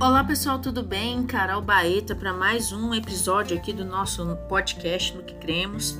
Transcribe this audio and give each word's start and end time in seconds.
Olá 0.00 0.24
pessoal, 0.24 0.58
tudo 0.58 0.82
bem? 0.82 1.26
Carol 1.26 1.60
Baeta 1.60 2.14
para 2.14 2.32
mais 2.32 2.72
um 2.72 2.94
episódio 2.94 3.54
aqui 3.54 3.70
do 3.70 3.84
nosso 3.84 4.34
podcast 4.48 5.14
No 5.14 5.22
que 5.22 5.34
Cremos, 5.34 5.92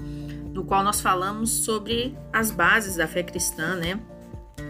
no 0.55 0.65
qual 0.65 0.83
nós 0.83 1.03
falamos 1.03 1.51
sobre 1.51 2.17
as 2.33 2.51
bases 2.51 2.97
da 2.97 3.07
fé 3.07 3.23
cristã, 3.23 3.77
né? 3.77 4.01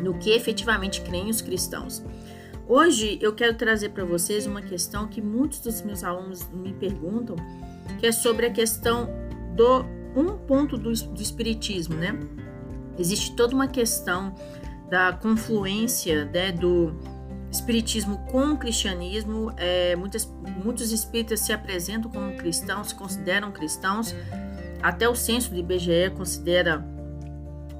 No 0.02 0.18
que 0.18 0.30
efetivamente 0.30 1.00
creem 1.02 1.30
os 1.30 1.40
cristãos. 1.40 2.02
Hoje 2.66 3.20
eu 3.22 3.32
quero 3.32 3.56
trazer 3.56 3.90
para 3.90 4.04
vocês 4.04 4.46
uma 4.46 4.62
questão 4.62 5.06
que 5.06 5.22
muitos 5.22 5.60
dos 5.60 5.80
meus 5.82 6.02
alunos 6.02 6.48
me 6.52 6.72
perguntam, 6.72 7.36
que 8.00 8.08
é 8.08 8.12
sobre 8.12 8.46
a 8.46 8.50
questão 8.50 9.08
do 9.54 9.84
um 10.16 10.38
ponto 10.38 10.76
do, 10.76 10.92
do 10.92 11.22
espiritismo, 11.22 11.94
né? 11.94 12.18
Existe 12.98 13.36
toda 13.36 13.54
uma 13.54 13.68
questão 13.68 14.34
da 14.90 15.12
confluência 15.12 16.24
né, 16.24 16.50
do 16.50 16.92
espiritismo 17.50 18.18
com 18.30 18.52
o 18.52 18.56
cristianismo. 18.56 19.52
É, 19.56 19.96
muitas, 19.96 20.30
muitos 20.64 20.92
espíritas 20.92 21.40
se 21.40 21.52
apresentam 21.52 22.10
como 22.10 22.36
cristãos, 22.36 22.88
se 22.88 22.94
consideram 22.94 23.50
cristãos. 23.50 24.14
Até 24.82 25.08
o 25.08 25.14
censo 25.14 25.50
do 25.50 25.56
IBGE 25.56 26.10
considera 26.16 26.84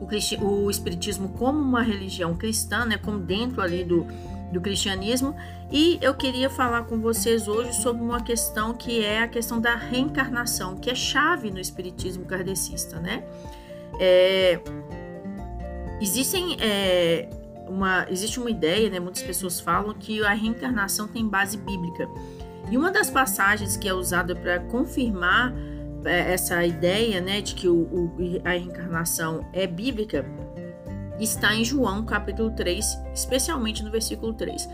o, 0.01 0.45
o 0.45 0.71
espiritismo 0.71 1.31
como 1.31 1.59
uma 1.59 1.83
religião 1.83 2.35
cristã, 2.35 2.85
né, 2.85 2.99
como 2.99 3.19
dentro 3.19 3.63
ali 3.63 3.85
do, 3.85 4.07
do 4.53 4.61
cristianismo. 4.61 5.35
E 5.71 5.99
eu 6.03 6.15
queria 6.15 6.51
falar 6.51 6.85
com 6.85 7.01
vocês 7.01 7.47
hoje 7.47 7.73
sobre 7.75 8.03
uma 8.03 8.23
questão 8.23 8.75
que 8.75 9.05
é 9.05 9.23
a 9.23 9.29
questão 9.29 9.61
da 9.61 9.77
reencarnação, 9.77 10.77
que 10.77 10.91
é 10.91 10.95
chave 10.95 11.51
no 11.51 11.61
espiritismo 11.61 12.25
kardecista, 12.25 12.99
né? 12.99 13.23
É, 14.01 14.61
existem 16.01 16.57
é, 16.59 17.29
uma, 17.71 18.07
existe 18.11 18.41
uma 18.41 18.51
ideia, 18.51 18.91
né, 18.91 18.99
muitas 18.99 19.23
pessoas 19.23 19.61
falam 19.61 19.95
que 19.95 20.23
a 20.25 20.33
reencarnação 20.33 21.07
tem 21.07 21.27
base 21.27 21.57
bíblica. 21.57 22.09
E 22.71 22.77
uma 22.77 22.91
das 22.91 23.09
passagens 23.09 23.77
que 23.77 23.89
é 23.89 23.95
usada 23.95 24.35
para 24.35 24.61
confirmar 24.61 25.55
é, 26.05 26.33
essa 26.33 26.65
ideia 26.67 27.21
né, 27.21 27.41
de 27.41 27.55
que 27.55 27.69
o, 27.69 27.77
o, 27.77 28.13
a 28.45 28.51
reencarnação 28.51 29.47
é 29.53 29.67
bíblica 29.67 30.25
está 31.19 31.55
em 31.55 31.65
João 31.65 32.05
capítulo 32.05 32.51
3, 32.51 32.85
especialmente 33.15 33.85
no 33.85 33.91
versículo 33.91 34.33
3. 34.33 34.69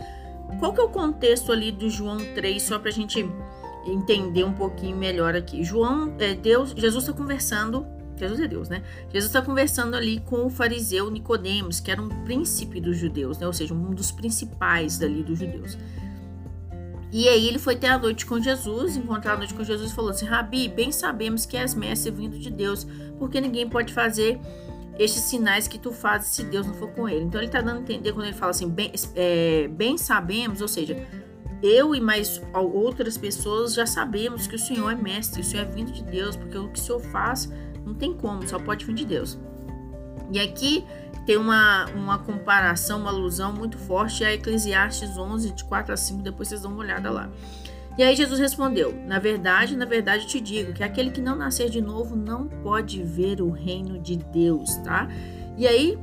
Qual 0.59 0.73
que 0.73 0.79
é 0.79 0.83
o 0.83 0.89
contexto 0.89 1.51
ali 1.51 1.71
do 1.71 1.89
João 1.89 2.17
3, 2.33 2.63
só 2.63 2.79
para 2.79 2.89
a 2.89 2.93
gente 2.93 3.29
entender 3.85 4.43
um 4.43 4.53
pouquinho 4.53 4.95
melhor 4.95 5.35
aqui? 5.35 5.63
João, 5.63 6.15
é, 6.19 6.33
Deus, 6.33 6.71
Jesus 6.71 7.03
está 7.03 7.13
conversando 7.15 7.85
Jesus 8.17 8.39
é 8.39 8.47
Deus, 8.47 8.69
né? 8.69 8.83
Jesus 9.05 9.25
está 9.25 9.41
conversando 9.41 9.95
ali 9.95 10.19
com 10.21 10.45
o 10.45 10.49
fariseu 10.49 11.09
Nicodemos, 11.11 11.79
que 11.79 11.91
era 11.91 12.01
um 12.01 12.09
príncipe 12.23 12.81
dos 12.81 12.97
judeus, 12.97 13.37
né? 13.37 13.47
Ou 13.47 13.53
seja, 13.53 13.73
um 13.73 13.93
dos 13.93 14.11
principais 14.11 14.97
dali 14.97 15.23
dos 15.23 15.39
judeus. 15.39 15.77
E 17.11 17.27
aí 17.29 17.47
ele 17.47 17.57
foi 17.57 17.75
ter 17.75 17.87
a 17.87 17.97
noite 17.97 18.25
com 18.25 18.39
Jesus, 18.39 18.97
encontrar 18.97 19.33
a 19.33 19.37
noite 19.37 19.53
com 19.53 19.63
Jesus 19.63 19.91
e 19.91 19.95
falou 19.95 20.11
assim: 20.11 20.25
Rabi, 20.25 20.67
bem 20.67 20.91
sabemos 20.91 21.45
que 21.45 21.55
és 21.55 21.73
mestre 21.73 22.11
vindo 22.11 22.37
de 22.37 22.51
Deus, 22.51 22.85
porque 23.17 23.39
ninguém 23.39 23.69
pode 23.69 23.93
fazer 23.93 24.39
estes 24.99 25.23
sinais 25.23 25.67
que 25.67 25.77
tu 25.77 25.91
fazes 25.91 26.29
se 26.29 26.43
Deus 26.43 26.65
não 26.65 26.73
for 26.73 26.89
com 26.91 27.07
ele. 27.07 27.23
Então 27.23 27.39
ele 27.39 27.47
está 27.47 27.61
dando 27.61 27.77
a 27.77 27.81
entender 27.81 28.11
quando 28.11 28.25
ele 28.25 28.35
fala 28.35 28.51
assim, 28.51 28.67
bem, 28.67 28.91
é, 29.15 29.67
bem 29.69 29.97
sabemos, 29.97 30.61
ou 30.61 30.67
seja, 30.67 30.97
eu 31.61 31.95
e 31.95 32.01
mais 32.01 32.41
outras 32.53 33.17
pessoas 33.17 33.73
já 33.73 33.85
sabemos 33.85 34.47
que 34.47 34.55
o 34.55 34.59
Senhor 34.59 34.91
é 34.91 34.95
mestre, 34.95 35.41
o 35.41 35.43
Senhor 35.43 35.63
é 35.63 35.71
vindo 35.71 35.91
de 35.91 36.03
Deus, 36.03 36.35
porque 36.35 36.57
o 36.57 36.67
que 36.69 36.79
o 36.79 36.81
Senhor 36.81 36.99
faz 36.99 37.49
não 37.87 37.95
tem 37.95 38.13
como, 38.13 38.47
só 38.47 38.59
pode 38.59 38.85
vir 38.85 38.93
de 38.93 39.05
Deus. 39.05 39.37
E 40.31 40.39
aqui 40.39 40.83
tem 41.25 41.37
uma, 41.37 41.85
uma 41.91 42.17
comparação, 42.19 42.99
uma 42.99 43.09
alusão 43.09 43.53
muito 43.53 43.77
forte 43.77 44.23
a 44.23 44.33
Eclesiastes 44.33 45.17
11, 45.17 45.51
de 45.51 45.63
4 45.63 45.93
a 45.93 45.97
5, 45.97 46.21
depois 46.21 46.49
vocês 46.49 46.61
dão 46.61 46.71
uma 46.71 46.81
olhada 46.81 47.09
lá. 47.09 47.29
E 47.97 48.03
aí 48.03 48.15
Jesus 48.15 48.39
respondeu: 48.39 48.93
Na 49.05 49.19
verdade, 49.19 49.75
na 49.75 49.85
verdade 49.85 50.27
te 50.27 50.39
digo 50.39 50.73
que 50.73 50.83
aquele 50.83 51.11
que 51.11 51.21
não 51.21 51.35
nascer 51.35 51.69
de 51.69 51.81
novo 51.81 52.15
não 52.15 52.47
pode 52.47 53.01
ver 53.01 53.41
o 53.41 53.49
reino 53.49 53.99
de 53.99 54.17
Deus, 54.17 54.75
tá? 54.77 55.07
E 55.57 55.65
aí, 55.65 55.97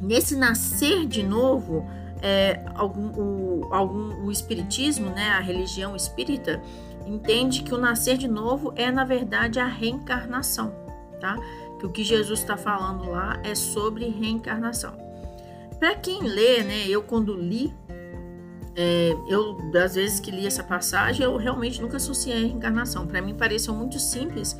nesse 0.00 0.36
nascer 0.36 1.06
de 1.06 1.22
novo, 1.22 1.84
é, 2.22 2.64
algum, 2.74 3.08
o, 3.08 3.68
algum, 3.72 4.24
o 4.24 4.30
espiritismo, 4.30 5.10
né, 5.10 5.30
a 5.30 5.40
religião 5.40 5.96
espírita, 5.96 6.62
entende 7.04 7.62
que 7.62 7.74
o 7.74 7.78
nascer 7.78 8.16
de 8.16 8.28
novo 8.28 8.72
é, 8.76 8.92
na 8.92 9.04
verdade, 9.04 9.58
a 9.58 9.66
reencarnação 9.66 10.89
tá? 11.20 11.36
Que 11.78 11.86
o 11.86 11.90
que 11.90 12.02
Jesus 12.02 12.40
está 12.40 12.56
falando 12.56 13.10
lá 13.10 13.40
é 13.44 13.54
sobre 13.54 14.08
reencarnação. 14.08 14.96
Para 15.78 15.94
quem 15.94 16.22
lê, 16.22 16.62
né? 16.62 16.86
Eu 16.88 17.02
quando 17.02 17.34
li, 17.34 17.72
é, 18.76 19.14
eu 19.28 19.70
das 19.70 19.94
vezes 19.94 20.20
que 20.20 20.30
li 20.30 20.46
essa 20.46 20.64
passagem, 20.64 21.24
eu 21.24 21.36
realmente 21.36 21.80
nunca 21.80 21.96
associei 21.96 22.34
a 22.34 22.40
reencarnação. 22.40 23.06
Para 23.06 23.22
mim 23.22 23.34
pareceu 23.34 23.74
muito 23.74 23.98
simples 23.98 24.56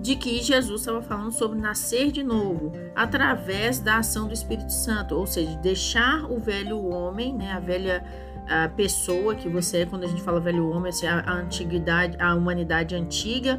de 0.00 0.16
que 0.16 0.42
Jesus 0.42 0.82
estava 0.82 1.00
falando 1.00 1.32
sobre 1.32 1.58
nascer 1.58 2.12
de 2.12 2.22
novo 2.22 2.72
através 2.94 3.78
da 3.78 3.98
ação 3.98 4.28
do 4.28 4.34
Espírito 4.34 4.70
Santo, 4.70 5.16
ou 5.16 5.26
seja, 5.26 5.56
deixar 5.56 6.30
o 6.30 6.38
velho 6.38 6.84
homem, 6.84 7.34
né, 7.34 7.52
a 7.52 7.58
velha 7.58 8.04
a 8.46 8.68
pessoa 8.68 9.34
que 9.34 9.48
você 9.48 9.78
é 9.78 9.86
quando 9.86 10.04
a 10.04 10.06
gente 10.06 10.20
fala 10.20 10.38
velho 10.38 10.68
homem, 10.68 10.90
assim, 10.90 11.06
a, 11.06 11.20
a 11.20 11.32
antiguidade, 11.32 12.16
a 12.20 12.34
humanidade 12.34 12.94
antiga 12.94 13.58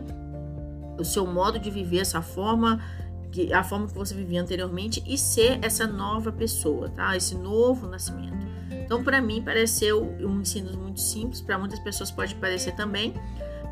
o 0.98 1.04
seu 1.04 1.26
modo 1.26 1.60
de 1.60 1.70
viver, 1.70 2.00
essa 2.00 2.22
forma, 2.22 2.82
que, 3.32 3.52
a 3.54 3.64
forma 3.64 3.88
que 3.88 3.94
você 3.94 4.14
vivia 4.14 4.42
anteriormente 4.42 5.04
e 5.06 5.18
ser 5.18 5.60
essa 5.62 5.86
nova 5.86 6.32
pessoa, 6.32 6.90
tá? 6.90 7.16
Esse 7.16 7.36
novo 7.36 7.88
nascimento. 7.88 8.46
Então, 8.72 9.04
para 9.04 9.22
mim, 9.22 9.42
pareceu 9.42 10.04
um 10.22 10.42
ensino 10.42 10.78
muito 10.78 11.02
simples, 11.02 11.42
para 11.42 11.58
muitas 11.58 11.80
pessoas 11.80 12.12
pode 12.12 12.36
parecer 12.36 12.76
também, 12.76 13.14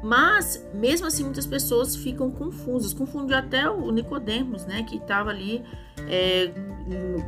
mas 0.04 0.68
mesmo 0.74 1.08
assim 1.08 1.24
muitas 1.24 1.46
pessoas 1.46 1.96
ficam 1.96 2.30
confusas. 2.30 2.94
Confundiu 2.94 3.38
até 3.38 3.70
o 3.70 3.90
Nicodemos, 3.92 4.66
né, 4.66 4.84
que 4.84 4.98
estava 4.98 5.30
ali 5.30 5.64
é, 6.10 6.52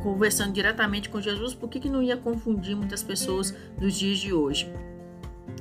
conversando 0.02 0.52
diretamente 0.52 1.08
com 1.08 1.20
Jesus. 1.20 1.54
Por 1.54 1.70
que, 1.70 1.80
que 1.80 1.88
não 1.88 2.02
ia 2.02 2.16
confundir 2.16 2.76
muitas 2.76 3.02
pessoas 3.02 3.54
nos 3.80 3.94
dias 3.94 4.18
de 4.18 4.34
hoje? 4.34 4.70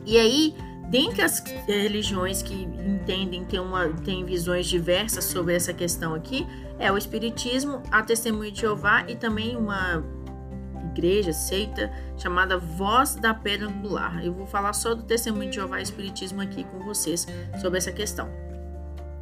E 0.06 0.18
aí 0.18 0.54
Dentre 0.90 1.24
as 1.24 1.40
religiões 1.68 2.42
que 2.42 2.54
entendem, 2.54 3.44
tem, 3.46 3.60
uma, 3.60 3.90
tem 4.04 4.24
visões 4.24 4.68
diversas 4.68 5.26
sobre 5.26 5.56
essa 5.56 5.74
questão 5.74 6.14
aqui, 6.14 6.46
é 6.78 6.92
o 6.92 6.98
Espiritismo, 6.98 7.82
a 7.92 8.04
Testemunha 8.04 8.52
de 8.52 8.62
Jeová 8.62 9.04
e 9.08 9.16
também 9.16 9.56
uma 9.56 10.04
igreja, 10.92 11.34
seita, 11.34 11.92
chamada 12.18 12.58
Voz 12.58 13.16
da 13.16 13.34
Pedra 13.34 13.68
Angular. 13.68 14.24
Eu 14.24 14.34
vou 14.34 14.46
falar 14.46 14.74
só 14.74 14.94
do 14.94 15.04
Testemunho 15.04 15.50
de 15.50 15.56
Jeová 15.56 15.80
e 15.80 15.84
Espiritismo 15.84 16.42
aqui 16.42 16.64
com 16.64 16.80
vocês 16.80 17.28
sobre 17.60 17.78
essa 17.78 17.92
questão. 17.92 18.30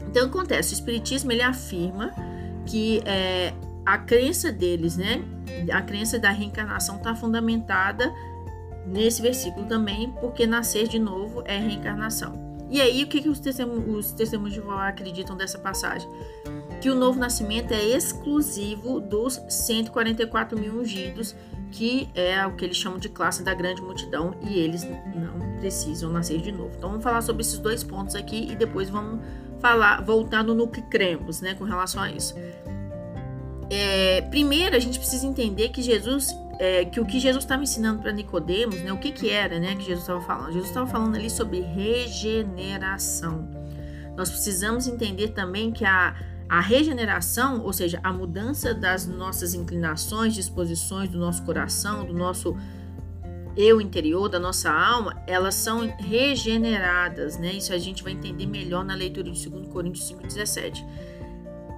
Então, 0.07 0.27
acontece, 0.27 0.73
o 0.73 0.75
Espiritismo 0.75 1.31
ele 1.31 1.41
afirma 1.41 2.11
que 2.65 3.01
é, 3.05 3.53
a 3.85 3.97
crença 3.97 4.51
deles, 4.51 4.97
né, 4.97 5.23
a 5.71 5.81
crença 5.81 6.19
da 6.19 6.29
reencarnação 6.29 6.97
está 6.97 7.15
fundamentada 7.15 8.13
nesse 8.85 9.21
versículo 9.21 9.65
também, 9.65 10.11
porque 10.19 10.45
nascer 10.45 10.87
de 10.87 10.99
novo 10.99 11.43
é 11.45 11.57
reencarnação. 11.57 12.53
E 12.69 12.81
aí, 12.81 13.03
o 13.03 13.07
que, 13.07 13.21
que 13.21 13.29
os, 13.29 13.39
testemunhos, 13.39 14.07
os 14.07 14.11
testemunhos 14.13 14.53
de 14.53 14.59
Jeová 14.59 14.87
acreditam 14.87 15.37
dessa 15.37 15.59
passagem? 15.59 16.09
Que 16.81 16.89
o 16.89 16.95
novo 16.95 17.19
nascimento 17.19 17.71
é 17.71 17.83
exclusivo 17.83 18.99
dos 18.99 19.39
144 19.47 20.59
mil 20.59 20.79
ungidos, 20.79 21.35
que 21.71 22.09
é 22.15 22.45
o 22.47 22.55
que 22.55 22.65
eles 22.65 22.77
chamam 22.77 22.97
de 22.97 23.09
classe 23.09 23.43
da 23.43 23.53
grande 23.53 23.81
multidão, 23.81 24.35
e 24.41 24.57
eles 24.57 24.83
não 24.83 25.57
precisam 25.59 26.11
nascer 26.11 26.41
de 26.41 26.51
novo. 26.51 26.71
Então, 26.75 26.89
vamos 26.89 27.03
falar 27.03 27.21
sobre 27.21 27.43
esses 27.43 27.59
dois 27.59 27.83
pontos 27.83 28.15
aqui 28.15 28.51
e 28.51 28.55
depois 28.55 28.89
vamos 28.89 29.21
falar, 29.59 30.03
voltando 30.03 30.53
no 30.55 30.67
que 30.67 30.81
cremos, 30.81 31.41
né, 31.41 31.53
com 31.53 31.63
relação 31.63 32.01
a 32.01 32.11
isso. 32.11 32.35
É, 33.69 34.21
primeiro, 34.23 34.75
a 34.75 34.79
gente 34.79 34.99
precisa 34.99 35.25
entender 35.25 35.69
que 35.69 35.81
Jesus 35.81 36.35
é, 36.59 36.85
que 36.85 36.99
o 36.99 37.05
que 37.05 37.19
Jesus 37.19 37.43
estava 37.43 37.63
ensinando 37.63 38.01
para 38.01 38.11
Nicodemos, 38.11 38.81
né, 38.81 38.91
o 38.91 38.97
que 38.97 39.11
que 39.11 39.29
era, 39.29 39.59
né, 39.59 39.75
que 39.75 39.83
Jesus 39.83 40.01
estava 40.01 40.21
falando? 40.21 40.47
Jesus 40.47 40.67
estava 40.69 40.87
falando 40.87 41.15
ali 41.15 41.29
sobre 41.29 41.61
regeneração. 41.61 43.49
Nós 44.15 44.29
precisamos 44.29 44.87
entender 44.87 45.29
também 45.29 45.71
que 45.71 45.83
a, 45.85 46.15
a 46.47 46.59
regeneração, 46.59 47.61
ou 47.61 47.73
seja, 47.73 47.99
a 48.03 48.13
mudança 48.13 48.73
das 48.73 49.07
nossas 49.07 49.53
inclinações, 49.53 50.35
disposições 50.35 51.09
do 51.09 51.17
nosso 51.17 51.43
coração, 51.43 52.05
do 52.05 52.13
nosso 52.13 52.55
eu 53.55 53.79
interior, 53.79 54.29
da 54.29 54.39
nossa 54.39 54.71
alma, 54.71 55.21
elas 55.27 55.55
são 55.55 55.87
regeneradas, 55.97 57.37
né? 57.37 57.53
Isso 57.53 57.71
a 57.73 57.77
gente 57.77 58.03
vai 58.03 58.13
entender 58.13 58.47
melhor 58.47 58.83
na 58.83 58.95
leitura 58.95 59.31
de 59.31 59.49
2 59.49 59.67
Coríntios 59.67 60.11
5,17. 60.11 60.83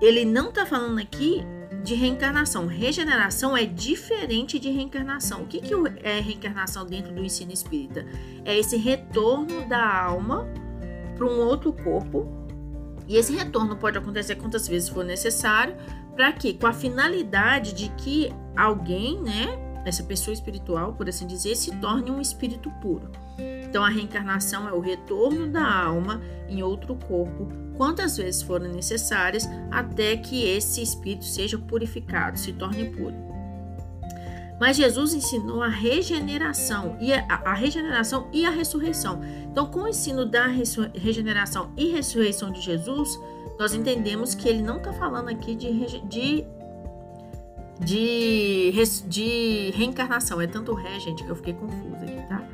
Ele 0.01 0.25
não 0.25 0.49
está 0.49 0.65
falando 0.65 0.99
aqui 0.99 1.43
de 1.85 1.93
reencarnação. 1.93 2.65
Regeneração 2.65 3.55
é 3.55 3.63
diferente 3.63 4.59
de 4.59 4.71
reencarnação. 4.71 5.43
O 5.43 5.45
que, 5.45 5.61
que 5.61 5.73
é 6.03 6.19
reencarnação 6.19 6.85
dentro 6.85 7.13
do 7.13 7.23
ensino 7.23 7.53
espírita? 7.53 8.05
É 8.43 8.57
esse 8.57 8.75
retorno 8.75 9.67
da 9.69 10.03
alma 10.03 10.47
para 11.15 11.25
um 11.25 11.39
outro 11.39 11.71
corpo. 11.71 12.27
E 13.07 13.15
esse 13.15 13.33
retorno 13.33 13.77
pode 13.77 13.97
acontecer 13.99 14.35
quantas 14.35 14.67
vezes 14.67 14.89
for 14.89 15.05
necessário, 15.05 15.75
para 16.15 16.33
que 16.33 16.55
com 16.55 16.65
a 16.65 16.73
finalidade 16.73 17.73
de 17.73 17.89
que 17.89 18.33
alguém, 18.57 19.21
né, 19.21 19.45
essa 19.85 20.03
pessoa 20.03 20.33
espiritual, 20.33 20.93
por 20.93 21.07
assim 21.07 21.27
dizer, 21.27 21.55
se 21.55 21.75
torne 21.75 22.09
um 22.09 22.19
espírito 22.19 22.71
puro. 22.81 23.11
Então 23.75 23.83
a 23.83 23.89
reencarnação 23.89 24.69
é 24.69 24.71
o 24.71 24.79
retorno 24.79 25.47
da 25.47 25.69
alma 25.69 26.21
em 26.47 26.63
outro 26.63 26.95
corpo, 26.95 27.49
quantas 27.75 28.15
vezes 28.15 28.41
forem 28.41 28.71
necessárias, 28.71 29.49
até 29.69 30.15
que 30.15 30.45
esse 30.45 30.81
espírito 30.81 31.25
seja 31.25 31.57
purificado, 31.57 32.39
se 32.39 32.53
torne 32.53 32.85
puro. 32.85 33.13
Mas 34.61 34.77
Jesus 34.77 35.13
ensinou 35.13 35.61
a 35.61 35.67
regeneração 35.67 36.95
e 37.01 37.11
a, 37.11 37.25
a, 37.43 37.53
regeneração 37.53 38.29
e 38.31 38.45
a 38.45 38.49
ressurreição. 38.49 39.19
Então, 39.51 39.65
com 39.65 39.81
o 39.81 39.87
ensino 39.89 40.25
da 40.25 40.47
regeneração 40.47 41.73
e 41.75 41.91
ressurreição 41.91 42.53
de 42.53 42.61
Jesus, 42.61 43.19
nós 43.59 43.73
entendemos 43.73 44.33
que 44.33 44.47
ele 44.47 44.61
não 44.61 44.77
está 44.77 44.93
falando 44.93 45.27
aqui 45.27 45.53
de, 45.53 45.99
de, 46.07 46.45
de, 47.77 48.71
de, 49.05 49.71
reencarnação. 49.75 50.39
É 50.39 50.47
tanto 50.47 50.73
ré, 50.73 50.97
gente, 50.97 51.25
que 51.25 51.29
eu 51.29 51.35
fiquei 51.35 51.53
confusa 51.53 52.05
aqui, 52.05 52.25
tá? 52.29 52.44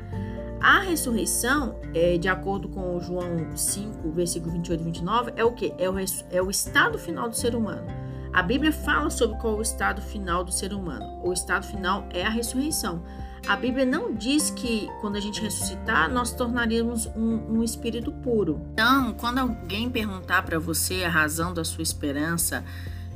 A 0.62 0.78
ressurreição, 0.78 1.74
é, 1.92 2.16
de 2.16 2.28
acordo 2.28 2.68
com 2.68 3.00
João 3.00 3.56
5, 3.56 4.12
versículo 4.12 4.52
28 4.52 4.80
e 4.80 4.84
29, 4.84 5.32
é 5.34 5.44
o 5.44 5.50
que? 5.50 5.74
É 5.76 5.90
o, 5.90 5.94
é 6.30 6.40
o 6.40 6.48
estado 6.48 6.96
final 6.96 7.28
do 7.28 7.34
ser 7.34 7.56
humano. 7.56 7.84
A 8.32 8.44
Bíblia 8.44 8.70
fala 8.70 9.10
sobre 9.10 9.36
qual 9.38 9.54
é 9.54 9.56
o 9.56 9.62
estado 9.62 10.00
final 10.00 10.44
do 10.44 10.52
ser 10.52 10.72
humano. 10.72 11.20
O 11.24 11.32
estado 11.32 11.66
final 11.66 12.06
é 12.10 12.24
a 12.24 12.30
ressurreição. 12.30 13.02
A 13.48 13.56
Bíblia 13.56 13.84
não 13.84 14.14
diz 14.14 14.50
que 14.50 14.88
quando 15.00 15.16
a 15.16 15.20
gente 15.20 15.42
ressuscitar, 15.42 16.08
nós 16.08 16.32
tornaríamos 16.32 17.06
um, 17.08 17.56
um 17.58 17.62
espírito 17.64 18.12
puro. 18.12 18.64
Então, 18.72 19.14
quando 19.14 19.38
alguém 19.38 19.90
perguntar 19.90 20.44
para 20.44 20.60
você 20.60 21.02
a 21.02 21.08
razão 21.08 21.52
da 21.52 21.64
sua 21.64 21.82
esperança 21.82 22.64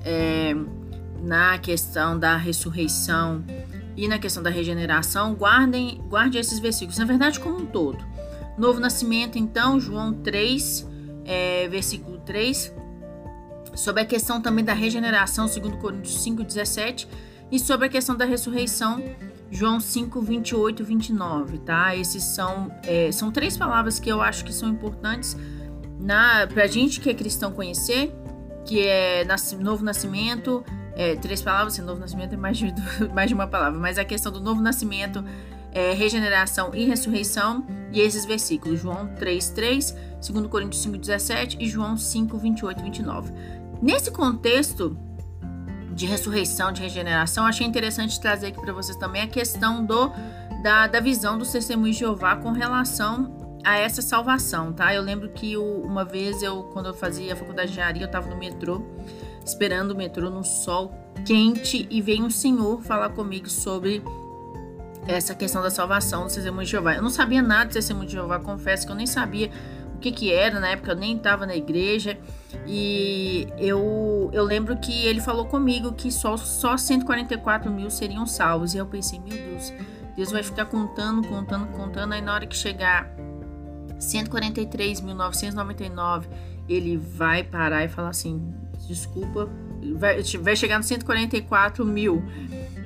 é, 0.05 0.53
na 1.23 1.59
questão 1.59 2.19
da 2.19 2.37
ressurreição 2.37 3.45
e 3.97 4.07
na 4.07 4.19
questão 4.19 4.43
da 4.43 4.51
regeneração, 4.51 5.35
guardem, 5.35 6.01
guarde 6.09 6.39
esses 6.39 6.59
versículos. 6.59 6.99
Na 6.99 7.05
verdade, 7.05 7.41
como 7.41 7.59
um 7.59 7.67
todo. 7.67 8.05
Novo 8.59 8.79
nascimento, 8.81 9.39
então, 9.39 9.81
João 9.81 10.13
3, 10.13 10.87
é, 11.25 11.69
versículo 11.69 12.19
3 12.19 12.73
sobre 13.77 14.03
a 14.03 14.07
questão 14.07 14.41
também 14.41 14.65
da 14.65 14.73
regeneração, 14.73 15.47
segundo 15.47 15.77
Coríntios 15.77 16.19
5:17, 16.25 17.07
e 17.53 17.59
sobre 17.59 17.87
a 17.87 17.89
questão 17.89 18.17
da 18.17 18.25
ressurreição, 18.25 19.03
João 19.51 19.79
5, 19.79 20.21
28 20.21 20.83
e 20.83 20.85
29, 20.85 21.59
tá? 21.59 21.95
Esses 21.95 22.25
são, 22.25 22.73
é, 22.83 23.13
são 23.13 23.31
três 23.31 23.57
palavras 23.57 24.01
que 24.01 24.11
eu 24.11 24.21
acho 24.21 24.45
que 24.45 24.53
são 24.53 24.69
importantes 24.69 25.37
para 26.53 26.65
a 26.65 26.67
gente 26.67 27.01
que 27.01 27.11
é 27.11 27.15
cristão 27.15 27.53
conhecer, 27.53 28.13
que 28.65 28.81
é 28.81 29.25
novo 29.61 29.85
nascimento, 29.85 30.65
é, 30.97 31.15
três 31.15 31.43
palavras, 31.43 31.77
novo 31.79 32.01
nascimento 32.01 32.33
é 32.33 32.37
mais 32.37 32.57
de, 32.57 32.75
mais 33.15 33.29
de 33.29 33.35
uma 33.35 33.47
palavra, 33.47 33.79
mas 33.79 33.99
a 33.99 34.05
questão 34.05 34.33
do 34.33 34.41
novo 34.41 34.63
nascimento, 34.63 35.23
é, 35.71 35.93
regeneração 35.93 36.75
e 36.75 36.87
ressurreição, 36.87 37.67
e 37.93 38.01
esses 38.01 38.25
versículos, 38.25 38.81
João 38.81 39.15
3, 39.15 39.51
3, 39.51 39.97
2 40.27 40.47
Coríntios 40.47 40.83
5, 40.83 40.97
17 40.97 41.59
e 41.61 41.69
João 41.69 41.97
5, 41.99 42.39
28 42.39 42.81
e 42.81 42.83
29. 42.83 43.33
Nesse 43.83 44.11
contexto 44.11 44.97
de 45.93 46.07
ressurreição, 46.07 46.73
de 46.73 46.81
regeneração, 46.81 47.45
achei 47.45 47.67
interessante 47.67 48.19
trazer 48.19 48.49
aqui 48.49 48.61
para 48.61 48.73
vocês 48.73 48.97
também 48.97 49.23
a 49.23 49.27
questão 49.27 49.85
do, 49.85 50.11
da, 50.63 50.87
da 50.87 51.01
visão 51.01 51.37
do 51.37 51.45
testemunho 51.45 51.93
de 51.93 51.99
Jeová 51.99 52.37
com 52.37 52.53
relação 52.53 53.61
a 53.65 53.77
essa 53.79 54.01
salvação, 54.01 54.73
tá? 54.73 54.95
Eu 54.95 55.03
lembro 55.03 55.29
que 55.31 55.57
uma 55.57 56.05
vez 56.05 56.43
eu, 56.43 56.65
quando 56.73 56.87
eu 56.87 56.95
fazia 56.95 57.33
a 57.33 57.37
faculdade 57.37 57.69
de 57.69 57.73
engenharia, 57.73 58.03
eu 58.03 58.07
estava 58.07 58.29
no 58.29 58.37
metrô, 58.37 58.83
esperando 59.47 59.93
o 59.93 59.97
metrô 59.97 60.29
no 60.29 60.45
sol 60.45 60.93
quente 61.25 61.87
e 61.89 62.03
veio 62.03 62.25
um 62.25 62.31
senhor 62.31 62.83
falar 62.83 63.11
comigo 63.11 63.49
sobre 63.49 64.03
essa 65.07 65.35
questão 65.35 65.63
da 65.63 65.71
salvação 65.71 66.27
do 66.27 66.33
testemunho 66.33 66.65
de 66.65 66.73
Jeová. 66.73 66.97
Eu 66.97 67.03
não 67.03 67.11
sabia 67.11 67.41
nada 67.41 67.67
do 67.67 67.73
testemunho 67.73 68.07
de 68.07 68.13
Jeová, 68.13 68.41
confesso 68.41 68.85
que 68.85 68.93
eu 68.93 68.97
nem 68.97 69.07
sabia 69.07 69.51
o 69.95 69.99
que 69.99 70.11
que 70.11 70.33
era, 70.33 70.59
na 70.61 70.69
época 70.69 70.93
eu 70.93 70.97
nem 70.97 71.17
estava 71.17 71.47
na 71.47 71.57
igreja. 71.57 72.19
E 72.67 73.47
eu, 73.57 74.29
eu 74.33 74.45
lembro 74.45 74.77
que 74.77 75.07
ele 75.07 75.21
falou 75.21 75.47
comigo 75.47 75.93
que 75.93 76.11
só, 76.11 76.37
só 76.37 76.77
144 76.77 77.71
mil 77.71 77.89
seriam 77.89 78.27
salvos. 78.27 78.75
E 78.75 78.79
eu 78.79 78.87
pensei, 78.87 79.21
meu 79.21 79.37
Deus, 79.37 79.73
Deus 80.17 80.33
vai 80.33 80.43
ficar 80.43 80.65
contando, 80.67 81.27
contando, 81.29 81.69
contando. 81.69 82.13
Aí 82.13 82.21
na 82.21 82.35
hora 82.35 82.47
que 82.47 82.57
chegar 82.57 83.15
143.999, 83.99 86.25
ele 86.69 86.97
vai 86.97 87.45
parar 87.45 87.85
e 87.85 87.89
falar 87.89 88.11
assim: 88.11 88.55
desculpa, 88.87 89.49
vai, 89.95 90.23
vai 90.23 90.57
chegar 90.57 90.79
no 90.79 90.85
144 90.85 91.85
mil. 91.85 92.23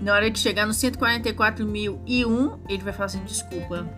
Na 0.01 0.15
hora 0.15 0.31
que 0.31 0.39
chegar 0.39 0.67
no 0.67 0.73
144 0.73 1.67
mil 1.67 2.01
e 2.07 2.25
um, 2.25 2.59
ele 2.69 2.83
vai 2.83 2.93
falar 2.93 3.07
assim: 3.07 3.23
desculpa, 3.25 3.89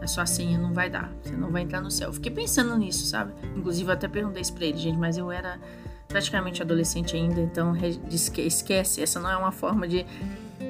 a 0.00 0.06
sua 0.06 0.26
senha 0.26 0.58
não 0.58 0.72
vai 0.72 0.90
dar, 0.90 1.12
você 1.22 1.36
não 1.36 1.50
vai 1.50 1.62
entrar 1.62 1.80
no 1.80 1.90
céu. 1.90 2.12
Fiquei 2.12 2.30
pensando 2.30 2.76
nisso, 2.76 3.06
sabe? 3.06 3.32
Inclusive, 3.56 3.88
eu 3.88 3.94
até 3.94 4.08
perguntei 4.08 4.42
isso 4.42 4.52
pra 4.52 4.64
ele, 4.64 4.78
gente, 4.78 4.98
mas 4.98 5.16
eu 5.16 5.30
era 5.30 5.58
praticamente 6.08 6.62
adolescente 6.62 7.16
ainda, 7.16 7.40
então 7.40 7.74
esquece, 8.08 9.02
essa 9.02 9.18
não 9.20 9.30
é 9.30 9.36
uma 9.36 9.52
forma 9.52 9.86
de 9.88 10.06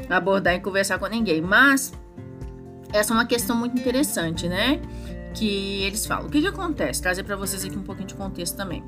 abordar 0.08 0.54
e 0.54 0.60
conversar 0.60 0.98
com 0.98 1.06
ninguém. 1.06 1.40
Mas 1.40 1.92
essa 2.92 3.12
é 3.12 3.14
uma 3.14 3.26
questão 3.26 3.56
muito 3.56 3.78
interessante, 3.78 4.48
né? 4.48 4.80
Que 5.36 5.82
eles 5.82 6.06
falam. 6.06 6.26
O 6.26 6.30
que, 6.30 6.40
que 6.40 6.46
acontece? 6.46 7.00
Trazer 7.00 7.22
para 7.22 7.36
vocês 7.36 7.64
aqui 7.64 7.76
um 7.76 7.82
pouquinho 7.82 8.08
de 8.08 8.14
contexto 8.14 8.56
também. 8.56 8.82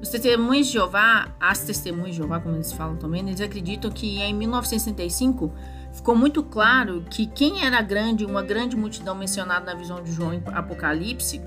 Os 0.00 0.08
testemunhos 0.08 0.68
de 0.68 0.74
Jeová, 0.74 1.34
as 1.40 1.58
testemunhas 1.60 2.10
de 2.10 2.18
Jeová, 2.18 2.38
como 2.38 2.54
eles 2.54 2.72
falam 2.72 2.96
também, 2.96 3.20
eles 3.26 3.40
acreditam 3.40 3.90
que 3.90 4.20
em 4.20 4.32
1965 4.32 5.52
ficou 5.92 6.14
muito 6.14 6.42
claro 6.42 7.04
que 7.10 7.26
quem 7.26 7.64
era 7.64 7.82
grande, 7.82 8.24
uma 8.24 8.42
grande 8.42 8.76
multidão 8.76 9.14
mencionada 9.14 9.66
na 9.66 9.74
visão 9.74 10.02
de 10.02 10.12
João 10.12 10.32
em 10.32 10.42
Apocalipse, 10.46 11.40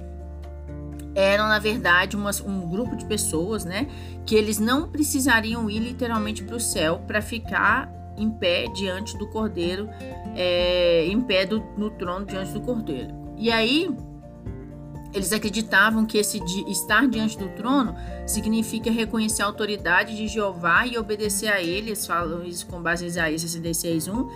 eram 1.16 1.48
na 1.48 1.60
verdade 1.60 2.16
uma, 2.16 2.32
um 2.46 2.70
grupo 2.70 2.96
de 2.96 3.06
pessoas, 3.06 3.66
né, 3.66 3.88
que 4.26 4.36
eles 4.36 4.60
não 4.60 4.90
precisariam 4.90 5.70
ir 5.70 5.80
literalmente 5.80 6.44
para 6.44 6.56
o 6.56 6.60
céu 6.60 7.02
para 7.08 7.22
ficar 7.22 7.92
em 8.18 8.30
pé 8.30 8.66
diante 8.68 9.18
do 9.18 9.28
Cordeiro, 9.28 9.90
é, 10.36 11.06
em 11.08 11.20
pé 11.22 11.46
do, 11.46 11.60
no 11.78 11.90
trono 11.92 12.26
diante 12.26 12.52
do 12.52 12.62
Cordeiro. 12.62 13.14
E 13.38 13.52
aí 13.52 13.90
eles 15.14 15.34
acreditavam 15.34 16.06
que 16.06 16.18
esse 16.18 16.42
estar 16.68 17.08
diante 17.08 17.38
do 17.38 17.50
trono 17.50 17.96
significa 18.26 18.90
reconhecer 18.90 19.42
a 19.42 19.46
autoridade 19.46 20.16
de 20.16 20.28
Jeová 20.28 20.86
e 20.88 20.98
obedecer 20.98 21.50
a 21.50 21.62
ele. 21.62 21.90
Eles 21.90 22.06
falam 22.06 22.44
isso 22.44 22.66
com 22.68 22.82
base 22.82 23.04
em 23.04 23.08
Isaías 23.08 23.42
66:1. 23.42 24.28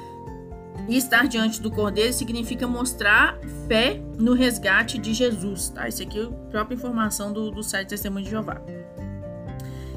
E 0.87 0.97
estar 0.97 1.27
diante 1.27 1.61
do 1.61 1.71
Cordeiro 1.71 2.13
significa 2.13 2.67
mostrar 2.67 3.39
fé 3.67 3.99
no 4.17 4.33
resgate 4.33 4.99
de 4.99 5.13
Jesus. 5.13 5.69
Tá? 5.69 5.87
Isso 5.87 6.03
aqui 6.03 6.19
é 6.19 6.23
a 6.23 6.29
própria 6.51 6.75
informação 6.75 7.33
do, 7.33 7.49
do 7.49 7.63
site 7.63 7.87
Testemunho 7.87 8.25
de 8.25 8.31
Jeová. 8.31 8.61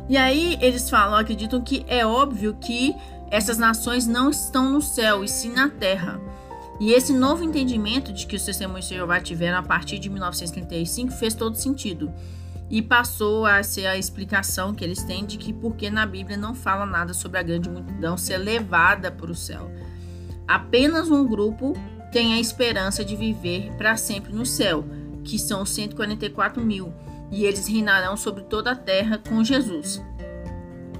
E 0.08 0.16
aí 0.16 0.56
eles 0.62 0.88
falam, 0.88 1.18
acreditam 1.18 1.60
que 1.60 1.84
é 1.86 2.06
óbvio 2.06 2.56
que 2.58 2.94
essas 3.30 3.58
nações 3.58 4.06
não 4.06 4.30
estão 4.30 4.70
no 4.70 4.80
céu 4.80 5.22
e 5.22 5.28
sim 5.28 5.52
na 5.52 5.68
terra. 5.68 6.18
E 6.80 6.92
esse 6.92 7.12
novo 7.12 7.42
entendimento 7.42 8.12
de 8.12 8.26
que 8.26 8.36
os 8.36 8.44
testemunhos 8.44 8.86
de 8.86 8.94
Jeová 8.94 9.20
tiveram 9.20 9.58
a 9.58 9.62
partir 9.62 9.98
de 9.98 10.08
1935 10.08 11.12
fez 11.12 11.34
todo 11.34 11.56
sentido. 11.56 12.12
E 12.70 12.82
passou 12.82 13.46
a 13.46 13.62
ser 13.62 13.86
a 13.86 13.96
explicação 13.96 14.74
que 14.74 14.84
eles 14.84 15.02
têm 15.02 15.24
de 15.24 15.38
que 15.38 15.52
porque 15.52 15.90
na 15.90 16.06
Bíblia 16.06 16.36
não 16.36 16.54
fala 16.54 16.84
nada 16.86 17.14
sobre 17.14 17.38
a 17.38 17.42
grande 17.42 17.68
multidão 17.68 18.16
ser 18.16 18.38
levada 18.38 19.10
para 19.10 19.30
o 19.30 19.34
céu. 19.34 19.70
Apenas 20.46 21.10
um 21.10 21.26
grupo 21.26 21.74
tem 22.12 22.34
a 22.34 22.40
esperança 22.40 23.04
de 23.04 23.16
viver 23.16 23.72
para 23.76 23.96
sempre 23.96 24.32
no 24.32 24.46
céu, 24.46 24.84
que 25.24 25.38
são 25.38 25.64
144 25.64 26.64
mil, 26.64 26.92
e 27.30 27.44
eles 27.44 27.66
reinarão 27.66 28.16
sobre 28.16 28.44
toda 28.44 28.70
a 28.70 28.76
terra 28.76 29.18
com 29.18 29.42
Jesus. 29.42 30.02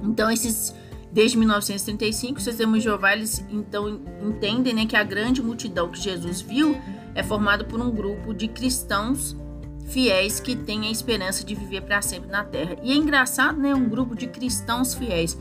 Então, 0.03 0.29
esses 0.29 0.73
Desde 1.11 1.37
1935, 1.37 2.37
os 2.37 2.45
testemunhos 2.45 2.83
de 2.83 2.89
Jeová 2.89 3.13
eles, 3.13 3.43
então 3.49 3.99
entendem 4.21 4.73
né, 4.73 4.85
que 4.85 4.95
a 4.95 5.03
grande 5.03 5.41
multidão 5.41 5.89
que 5.89 5.99
Jesus 5.99 6.41
viu 6.41 6.79
é 7.15 7.23
formada 7.23 7.63
por 7.63 7.81
um 7.81 7.89
grupo 7.89 8.33
de 8.33 8.47
cristãos 8.47 9.35
fiéis 9.87 10.39
que 10.39 10.55
têm 10.55 10.87
a 10.87 10.91
esperança 10.91 11.43
de 11.43 11.55
viver 11.55 11.81
para 11.81 12.01
sempre 12.01 12.29
na 12.29 12.43
terra. 12.43 12.77
E 12.83 12.91
é 12.91 12.95
engraçado, 12.95 13.59
né, 13.59 13.73
um 13.73 13.89
grupo 13.89 14.15
de 14.15 14.27
cristãos 14.27 14.93
fiéis. 14.93 15.35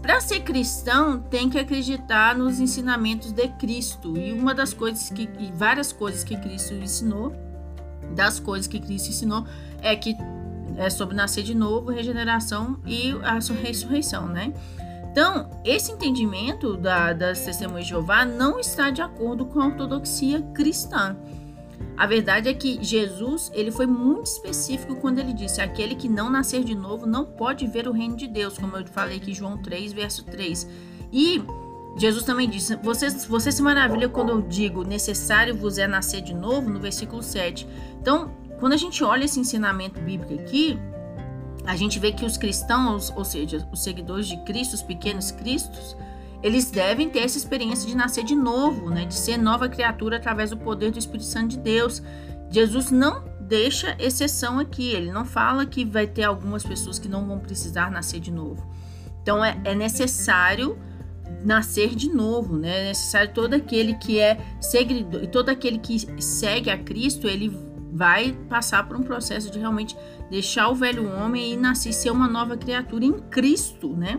Para 0.00 0.20
ser 0.20 0.40
cristão, 0.40 1.20
tem 1.20 1.50
que 1.50 1.58
acreditar 1.58 2.36
nos 2.36 2.58
ensinamentos 2.58 3.32
de 3.32 3.48
Cristo. 3.48 4.16
E 4.16 4.32
uma 4.32 4.54
das 4.54 4.72
coisas 4.72 5.10
que 5.10 5.28
várias 5.54 5.92
coisas 5.92 6.24
que 6.24 6.36
Cristo 6.36 6.72
ensinou, 6.74 7.34
das 8.14 8.38
coisas 8.40 8.66
que 8.66 8.80
Cristo 8.80 9.10
ensinou 9.10 9.44
é 9.82 9.96
que 9.96 10.16
é 10.76 10.90
sobre 10.90 11.14
nascer 11.14 11.42
de 11.42 11.54
novo, 11.54 11.90
regeneração 11.90 12.78
e 12.86 13.12
a 13.22 13.34
ressurreição, 13.34 14.26
né? 14.26 14.52
Então, 15.10 15.50
esse 15.62 15.92
entendimento 15.92 16.74
da, 16.76 17.12
das 17.12 17.44
testemunhas 17.44 17.84
de 17.84 17.90
Jeová 17.90 18.24
não 18.24 18.58
está 18.58 18.88
de 18.90 19.02
acordo 19.02 19.44
com 19.44 19.60
a 19.60 19.66
ortodoxia 19.66 20.40
cristã. 20.54 21.16
A 21.96 22.06
verdade 22.06 22.48
é 22.48 22.54
que 22.54 22.82
Jesus 22.82 23.50
ele 23.54 23.70
foi 23.70 23.86
muito 23.86 24.26
específico 24.26 24.96
quando 24.96 25.18
ele 25.18 25.34
disse: 25.34 25.60
aquele 25.60 25.94
que 25.94 26.08
não 26.08 26.30
nascer 26.30 26.64
de 26.64 26.74
novo 26.74 27.06
não 27.06 27.26
pode 27.26 27.66
ver 27.66 27.86
o 27.86 27.92
reino 27.92 28.16
de 28.16 28.26
Deus, 28.26 28.56
como 28.56 28.76
eu 28.76 28.86
falei 28.86 29.18
aqui, 29.18 29.34
João 29.34 29.58
3, 29.58 29.92
verso 29.92 30.24
3. 30.24 30.66
E 31.12 31.42
Jesus 31.96 32.24
também 32.24 32.48
disse: 32.48 32.74
você, 32.76 33.10
você 33.10 33.52
se 33.52 33.62
maravilha 33.62 34.08
quando 34.08 34.30
eu 34.30 34.40
digo 34.40 34.82
necessário 34.82 35.54
vos 35.54 35.76
é 35.76 35.86
nascer 35.86 36.22
de 36.22 36.34
novo, 36.34 36.70
no 36.70 36.80
versículo 36.80 37.22
7. 37.22 37.68
Então, 38.00 38.32
quando 38.62 38.74
a 38.74 38.76
gente 38.76 39.02
olha 39.02 39.24
esse 39.24 39.40
ensinamento 39.40 40.00
bíblico 40.00 40.34
aqui, 40.34 40.78
a 41.64 41.74
gente 41.74 41.98
vê 41.98 42.12
que 42.12 42.24
os 42.24 42.36
cristãos, 42.36 43.12
ou 43.16 43.24
seja, 43.24 43.68
os 43.72 43.82
seguidores 43.82 44.28
de 44.28 44.36
Cristo, 44.44 44.74
os 44.74 44.82
pequenos 44.82 45.32
cristos, 45.32 45.96
eles 46.44 46.70
devem 46.70 47.10
ter 47.10 47.24
essa 47.24 47.36
experiência 47.36 47.88
de 47.88 47.96
nascer 47.96 48.22
de 48.22 48.36
novo, 48.36 48.88
né? 48.88 49.04
de 49.04 49.14
ser 49.14 49.36
nova 49.36 49.68
criatura 49.68 50.18
através 50.18 50.50
do 50.50 50.56
poder 50.56 50.92
do 50.92 50.98
Espírito 51.00 51.24
Santo 51.24 51.48
de 51.48 51.58
Deus. 51.58 52.00
Jesus 52.50 52.92
não 52.92 53.24
deixa 53.40 53.96
exceção 53.98 54.60
aqui, 54.60 54.90
ele 54.90 55.10
não 55.10 55.24
fala 55.24 55.66
que 55.66 55.84
vai 55.84 56.06
ter 56.06 56.22
algumas 56.22 56.62
pessoas 56.62 57.00
que 57.00 57.08
não 57.08 57.26
vão 57.26 57.40
precisar 57.40 57.90
nascer 57.90 58.20
de 58.20 58.30
novo. 58.30 58.64
Então 59.20 59.44
é, 59.44 59.60
é 59.64 59.74
necessário 59.74 60.78
nascer 61.44 61.96
de 61.96 62.08
novo, 62.08 62.56
né? 62.56 62.82
É 62.82 62.88
necessário 62.90 63.34
todo 63.34 63.54
aquele 63.54 63.94
que 63.94 64.20
é 64.20 64.38
seguidor 64.60 65.24
e 65.24 65.26
todo 65.26 65.48
aquele 65.48 65.78
que 65.78 65.98
segue 66.22 66.70
a 66.70 66.78
Cristo, 66.78 67.26
ele 67.26 67.71
vai 67.92 68.32
passar 68.48 68.88
por 68.88 68.96
um 68.96 69.02
processo 69.02 69.50
de 69.50 69.58
realmente 69.58 69.96
deixar 70.30 70.68
o 70.68 70.74
velho 70.74 71.06
homem 71.14 71.52
e 71.52 71.56
nascer 71.56 71.92
ser 71.92 72.10
uma 72.10 72.26
nova 72.26 72.56
criatura 72.56 73.04
em 73.04 73.12
Cristo, 73.12 73.94
né? 73.94 74.18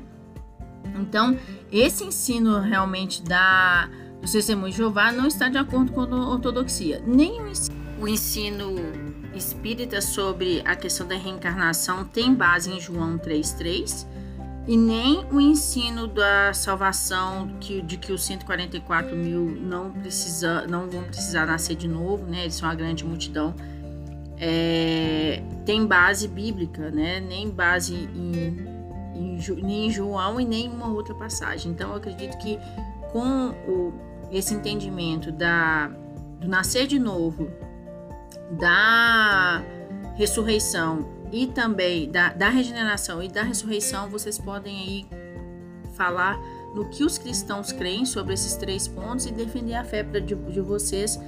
Então, 0.99 1.37
esse 1.71 2.03
ensino 2.03 2.59
realmente 2.59 3.23
da 3.23 3.89
do 4.21 4.31
testemunho 4.31 4.71
de 4.71 4.77
Jeová 4.77 5.11
não 5.11 5.27
está 5.27 5.49
de 5.49 5.57
acordo 5.57 5.91
com 5.91 6.01
a 6.01 6.29
ortodoxia. 6.29 7.03
Nem 7.05 7.41
o 7.41 7.47
ensino, 7.47 7.75
o 7.99 8.07
ensino 8.07 8.75
espírita 9.35 9.99
sobre 9.99 10.61
a 10.63 10.75
questão 10.75 11.05
da 11.05 11.15
reencarnação 11.15 12.05
tem 12.05 12.33
base 12.33 12.71
em 12.71 12.79
João 12.79 13.17
3,3 13.17 14.07
e 14.65 14.77
nem 14.77 15.25
o 15.31 15.41
ensino 15.41 16.07
da 16.07 16.53
salvação 16.53 17.49
que, 17.59 17.81
de 17.81 17.97
que 17.97 18.13
os 18.13 18.23
144 18.23 19.15
mil 19.15 19.45
não, 19.59 19.91
precisa, 19.91 20.65
não 20.67 20.89
vão 20.89 21.03
precisar 21.03 21.45
nascer 21.45 21.75
de 21.75 21.87
novo, 21.87 22.25
né? 22.25 22.43
Eles 22.43 22.55
são 22.55 22.69
a 22.69 22.73
grande 22.73 23.03
multidão. 23.03 23.53
É, 24.39 25.43
tem 25.65 25.85
base 25.85 26.29
bíblica, 26.29 26.89
né? 26.91 27.19
Nem 27.19 27.49
base 27.49 27.93
em, 27.93 28.55
em, 29.13 29.37
nem 29.61 29.87
em 29.87 29.91
João 29.91 30.39
e 30.39 30.45
nem 30.45 30.67
em 30.67 30.69
uma 30.69 30.87
outra 30.87 31.13
passagem. 31.13 31.71
Então, 31.71 31.89
eu 31.89 31.97
acredito 31.97 32.37
que 32.37 32.57
com 33.11 33.49
o, 33.67 33.93
esse 34.31 34.53
entendimento 34.53 35.29
da, 35.29 35.87
do 36.39 36.47
nascer 36.47 36.87
de 36.87 36.99
novo, 36.99 37.49
da 38.57 39.61
ressurreição 40.15 41.22
e 41.33 41.47
também 41.47 42.09
da, 42.11 42.31
da 42.31 42.47
regeneração 42.47 43.21
e 43.21 43.27
da 43.27 43.41
ressurreição, 43.41 44.07
vocês 44.07 44.37
podem 44.37 44.77
aí 44.77 45.05
falar 45.95 46.37
no 46.75 46.87
que 46.89 47.03
os 47.03 47.17
cristãos 47.17 47.71
creem 47.71 48.05
sobre 48.05 48.35
esses 48.35 48.55
três 48.55 48.87
pontos 48.87 49.25
e 49.25 49.31
defender 49.31 49.73
a 49.73 49.83
fé 49.83 50.03
de, 50.03 50.35
de 50.35 50.61
vocês 50.61 51.19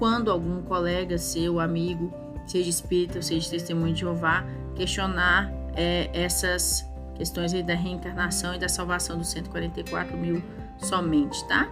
quando 0.00 0.32
algum 0.32 0.62
colega 0.62 1.16
seu, 1.16 1.60
amigo, 1.60 2.12
seja 2.44 2.68
espírita 2.68 3.18
ou 3.18 3.22
seja 3.22 3.50
testemunho 3.50 3.94
de 3.94 4.00
Jeová, 4.00 4.44
questionar 4.74 5.48
é, 5.76 6.10
essas 6.12 6.84
questões 7.14 7.54
aí 7.54 7.62
da 7.62 7.74
reencarnação 7.74 8.56
e 8.56 8.58
da 8.58 8.68
salvação 8.68 9.16
dos 9.16 9.28
144 9.28 10.16
mil 10.16 10.42
somente, 10.86 11.46
tá? 11.46 11.68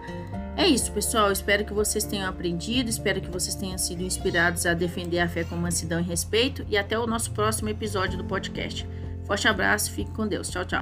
É 0.55 0.67
isso, 0.67 0.91
pessoal. 0.91 1.31
Espero 1.31 1.65
que 1.65 1.73
vocês 1.73 2.03
tenham 2.03 2.29
aprendido, 2.29 2.89
espero 2.89 3.21
que 3.21 3.29
vocês 3.29 3.55
tenham 3.55 3.77
sido 3.77 4.03
inspirados 4.03 4.65
a 4.65 4.73
defender 4.73 5.19
a 5.19 5.27
fé 5.27 5.43
com 5.43 5.55
mansidão 5.55 5.99
e 5.99 6.03
respeito. 6.03 6.65
E 6.69 6.77
até 6.77 6.97
o 6.97 7.07
nosso 7.07 7.31
próximo 7.31 7.69
episódio 7.69 8.17
do 8.17 8.25
podcast. 8.25 8.87
Forte 9.25 9.47
abraço, 9.47 9.91
fique 9.91 10.11
com 10.11 10.27
Deus. 10.27 10.49
Tchau, 10.49 10.65
tchau. 10.65 10.81